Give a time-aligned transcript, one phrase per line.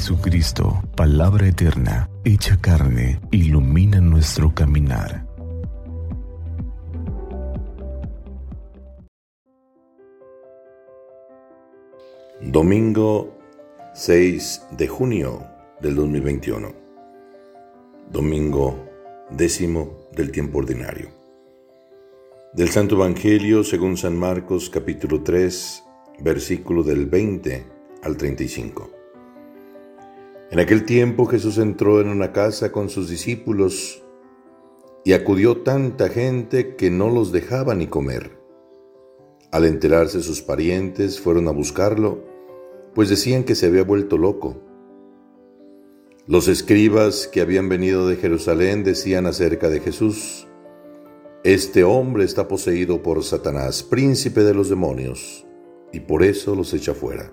[0.00, 5.26] Jesucristo, palabra eterna, hecha carne, ilumina nuestro caminar.
[12.40, 13.36] Domingo
[13.92, 15.44] 6 de junio
[15.82, 16.72] del 2021.
[18.10, 18.88] Domingo
[19.28, 21.10] décimo del tiempo ordinario.
[22.54, 25.84] Del Santo Evangelio según San Marcos capítulo 3,
[26.20, 27.66] versículo del 20
[28.02, 28.99] al 35.
[30.50, 34.02] En aquel tiempo Jesús entró en una casa con sus discípulos
[35.04, 38.36] y acudió tanta gente que no los dejaba ni comer.
[39.52, 42.24] Al enterarse sus parientes fueron a buscarlo,
[42.94, 44.60] pues decían que se había vuelto loco.
[46.26, 50.48] Los escribas que habían venido de Jerusalén decían acerca de Jesús,
[51.44, 55.46] Este hombre está poseído por Satanás, príncipe de los demonios,
[55.92, 57.32] y por eso los echa fuera.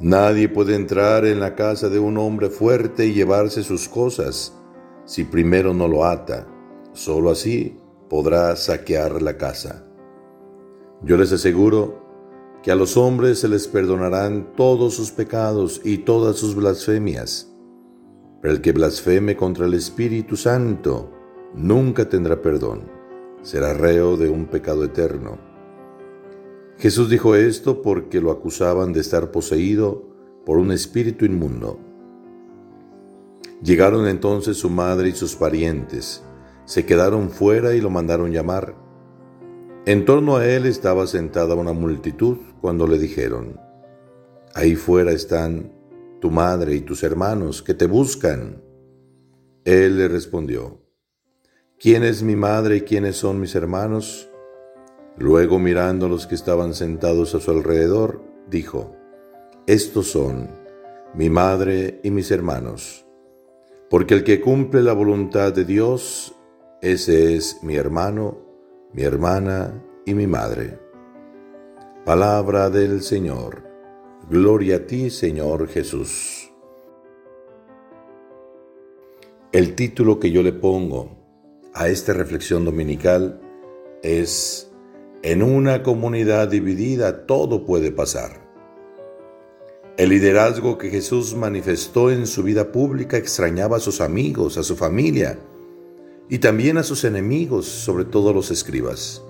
[0.00, 4.52] Nadie puede entrar en la casa de un hombre fuerte y llevarse sus cosas
[5.04, 6.46] si primero no lo ata.
[6.92, 9.84] Solo así podrá saquear la casa.
[11.02, 12.02] Yo les aseguro
[12.62, 17.52] que a los hombres se les perdonarán todos sus pecados y todas sus blasfemias,
[18.40, 21.10] pero el que blasfeme contra el Espíritu Santo
[21.54, 22.88] nunca tendrá perdón,
[23.42, 25.51] será reo de un pecado eterno.
[26.82, 30.02] Jesús dijo esto porque lo acusaban de estar poseído
[30.44, 31.78] por un espíritu inmundo.
[33.62, 36.24] Llegaron entonces su madre y sus parientes,
[36.64, 38.74] se quedaron fuera y lo mandaron llamar.
[39.86, 43.60] En torno a él estaba sentada una multitud cuando le dijeron,
[44.52, 45.72] Ahí fuera están
[46.20, 48.60] tu madre y tus hermanos que te buscan.
[49.64, 50.80] Él le respondió,
[51.78, 54.31] ¿quién es mi madre y quiénes son mis hermanos?
[55.16, 58.96] Luego mirando a los que estaban sentados a su alrededor, dijo,
[59.66, 60.48] Estos son
[61.14, 63.06] mi madre y mis hermanos,
[63.90, 66.34] porque el que cumple la voluntad de Dios,
[66.80, 68.38] ese es mi hermano,
[68.92, 70.78] mi hermana y mi madre.
[72.04, 73.62] Palabra del Señor.
[74.28, 76.50] Gloria a ti, Señor Jesús.
[79.52, 81.10] El título que yo le pongo
[81.74, 83.40] a esta reflexión dominical
[84.02, 84.71] es
[85.22, 88.42] en una comunidad dividida todo puede pasar.
[89.96, 94.74] El liderazgo que Jesús manifestó en su vida pública extrañaba a sus amigos, a su
[94.74, 95.38] familia
[96.28, 99.22] y también a sus enemigos, sobre todo los escribas.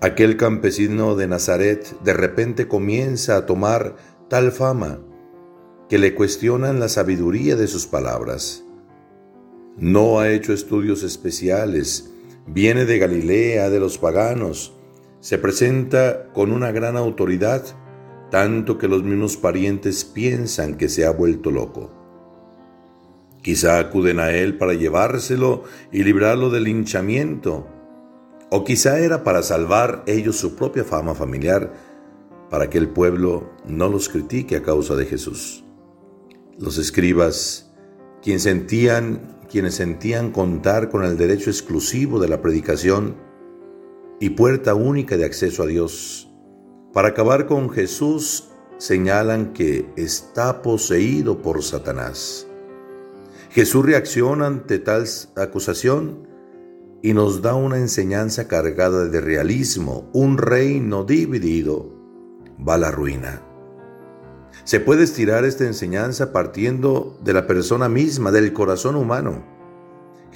[0.00, 3.96] Aquel campesino de Nazaret de repente comienza a tomar
[4.28, 4.98] tal fama
[5.88, 8.64] que le cuestionan la sabiduría de sus palabras.
[9.76, 12.10] No ha hecho estudios especiales,
[12.46, 14.75] viene de Galilea, de los paganos,
[15.26, 17.64] se presenta con una gran autoridad,
[18.30, 21.90] tanto que los mismos parientes piensan que se ha vuelto loco.
[23.42, 27.66] Quizá acuden a él para llevárselo y librarlo del linchamiento,
[28.50, 31.72] o quizá era para salvar ellos su propia fama familiar,
[32.48, 35.64] para que el pueblo no los critique a causa de Jesús.
[36.56, 37.74] Los escribas,
[38.22, 43.25] quienes sentían, quienes sentían contar con el derecho exclusivo de la predicación,
[44.20, 46.30] y puerta única de acceso a Dios.
[46.92, 52.46] Para acabar con Jesús, señalan que está poseído por Satanás.
[53.50, 55.06] Jesús reacciona ante tal
[55.36, 56.26] acusación
[57.02, 60.10] y nos da una enseñanza cargada de realismo.
[60.12, 61.92] Un reino dividido
[62.66, 63.42] va a la ruina.
[64.64, 69.55] Se puede estirar esta enseñanza partiendo de la persona misma, del corazón humano.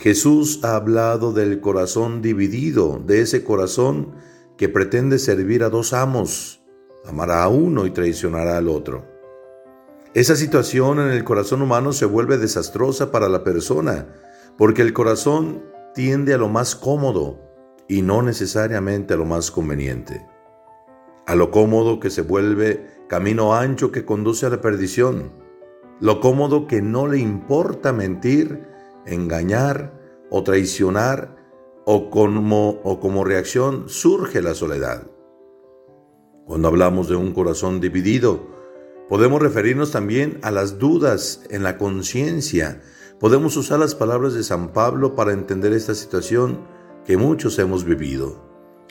[0.00, 4.14] Jesús ha hablado del corazón dividido, de ese corazón
[4.56, 6.62] que pretende servir a dos amos,
[7.04, 9.06] amará a uno y traicionará al otro.
[10.14, 14.08] Esa situación en el corazón humano se vuelve desastrosa para la persona,
[14.56, 15.64] porque el corazón
[15.94, 17.38] tiende a lo más cómodo
[17.86, 20.26] y no necesariamente a lo más conveniente.
[21.26, 25.30] A lo cómodo que se vuelve camino ancho que conduce a la perdición.
[26.00, 28.69] Lo cómodo que no le importa mentir
[29.06, 29.98] engañar
[30.30, 31.36] o traicionar
[31.86, 35.06] o como, o como reacción surge la soledad.
[36.46, 38.46] Cuando hablamos de un corazón dividido,
[39.08, 42.80] podemos referirnos también a las dudas en la conciencia,
[43.20, 46.60] Podemos usar las palabras de San Pablo para entender esta situación
[47.04, 48.42] que muchos hemos vivido.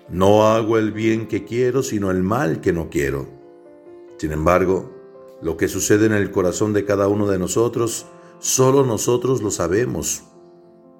[0.07, 3.25] No hago el bien que quiero, sino el mal que no quiero.
[4.19, 4.93] Sin embargo,
[5.41, 8.05] lo que sucede en el corazón de cada uno de nosotros,
[8.39, 10.23] solo nosotros lo sabemos.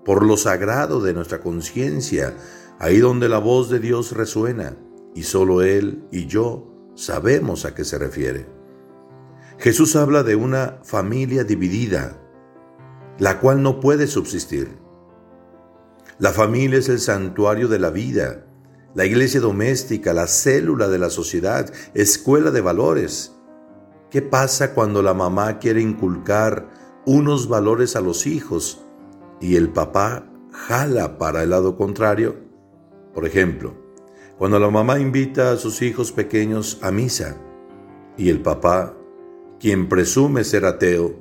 [0.06, 2.38] Por lo sagrado de nuestra conciencia,
[2.80, 4.78] ahí donde la voz de Dios resuena,
[5.14, 8.48] y solo Él y yo sabemos a qué se refiere.
[9.58, 12.18] Jesús habla de una familia dividida,
[13.18, 14.78] la cual no puede subsistir.
[16.18, 18.46] La familia es el santuario de la vida,
[18.96, 23.36] la iglesia doméstica, la célula de la sociedad, escuela de valores.
[24.10, 28.84] ¿Qué pasa cuando la mamá quiere inculcar unos valores a los hijos
[29.42, 32.38] y el papá jala para el lado contrario?
[33.14, 33.74] Por ejemplo,
[34.38, 37.38] cuando la mamá invita a sus hijos pequeños a misa
[38.18, 38.96] y el papá,
[39.60, 41.16] quien presume ser ateo,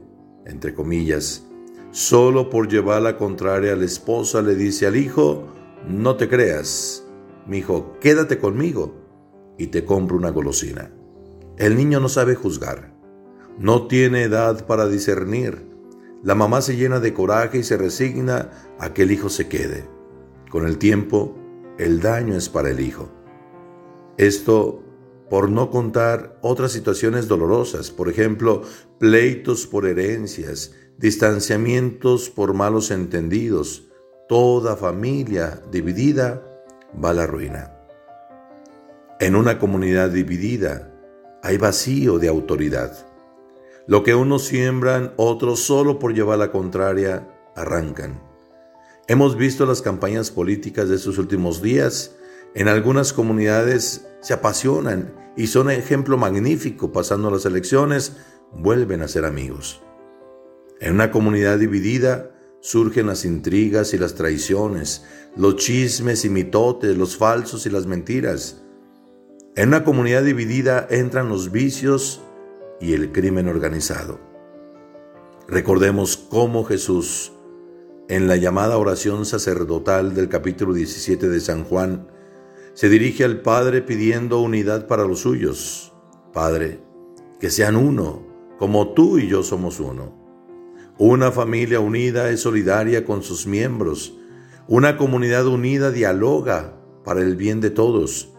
[0.46, 1.44] entre comillas,
[1.90, 5.46] solo por llevar la contraria a la esposa, le dice al hijo,
[5.88, 7.04] no te creas,
[7.46, 8.94] mi hijo, quédate conmigo
[9.56, 10.92] y te compro una golosina.
[11.56, 12.94] El niño no sabe juzgar,
[13.58, 15.67] no tiene edad para discernir.
[16.22, 19.84] La mamá se llena de coraje y se resigna a que el hijo se quede.
[20.50, 21.36] Con el tiempo,
[21.78, 23.10] el daño es para el hijo.
[24.16, 24.82] Esto
[25.30, 28.62] por no contar otras situaciones dolorosas, por ejemplo,
[28.98, 33.88] pleitos por herencias, distanciamientos por malos entendidos,
[34.28, 36.42] toda familia dividida
[37.02, 37.74] va a la ruina.
[39.20, 40.94] En una comunidad dividida
[41.42, 43.07] hay vacío de autoridad.
[43.88, 47.26] Lo que unos siembran, otros solo por llevar la contraria,
[47.56, 48.20] arrancan.
[49.06, 52.14] Hemos visto las campañas políticas de estos últimos días.
[52.54, 56.92] En algunas comunidades se apasionan y son ejemplo magnífico.
[56.92, 58.18] Pasando las elecciones,
[58.52, 59.80] vuelven a ser amigos.
[60.80, 62.30] En una comunidad dividida
[62.60, 68.60] surgen las intrigas y las traiciones, los chismes y mitotes, los falsos y las mentiras.
[69.56, 72.20] En una comunidad dividida entran los vicios
[72.80, 74.20] y el crimen organizado.
[75.48, 77.32] Recordemos cómo Jesús,
[78.08, 82.08] en la llamada oración sacerdotal del capítulo 17 de San Juan,
[82.74, 85.92] se dirige al Padre pidiendo unidad para los suyos.
[86.32, 86.80] Padre,
[87.40, 88.26] que sean uno,
[88.58, 90.14] como tú y yo somos uno.
[90.98, 94.18] Una familia unida es solidaria con sus miembros.
[94.66, 98.34] Una comunidad unida dialoga para el bien de todos.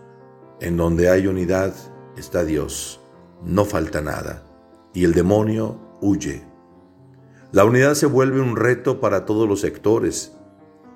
[0.59, 1.73] En donde hay unidad
[2.17, 2.99] está Dios.
[3.43, 4.43] No falta nada.
[4.93, 6.43] Y el demonio huye.
[7.51, 10.33] La unidad se vuelve un reto para todos los sectores.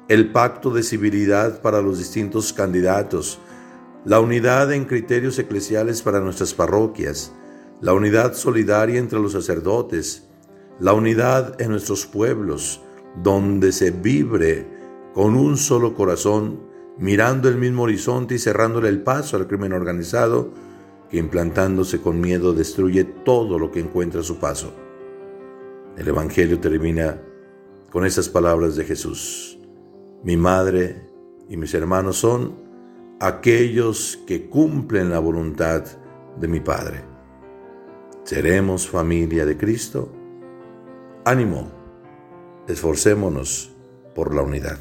[0.07, 3.40] El pacto de civilidad para los distintos candidatos.
[4.06, 7.34] La unidad en criterios eclesiales para nuestras parroquias.
[7.81, 10.28] La unidad solidaria entre los sacerdotes
[10.80, 12.81] la unidad en nuestros pueblos,
[13.22, 14.68] donde se vibre
[15.13, 16.62] con un solo corazón,
[16.98, 20.51] mirando el mismo horizonte y cerrándole el paso al crimen organizado,
[21.13, 24.74] que implantándose con miedo destruye todo lo que encuentra su paso.
[25.95, 27.21] El Evangelio termina
[27.92, 29.60] con esas palabras de Jesús.
[30.24, 31.07] Mi madre
[31.48, 32.56] y mis hermanos son
[33.19, 35.83] aquellos que cumplen la voluntad
[36.42, 37.04] de mi Padre.
[38.24, 40.12] ¿Seremos familia de Cristo?
[41.25, 41.71] Ánimo,
[42.68, 43.71] esforcémonos
[44.16, 44.80] por la unidad.